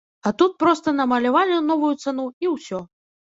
[0.27, 2.83] А тут проста намалявалі новую цану і ўсё.